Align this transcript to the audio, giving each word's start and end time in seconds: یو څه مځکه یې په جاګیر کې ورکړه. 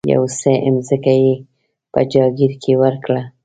یو 0.13 0.23
څه 0.39 0.51
مځکه 0.75 1.13
یې 1.23 1.31
په 1.91 1.99
جاګیر 2.11 2.51
کې 2.61 2.73
ورکړه. 2.81 3.21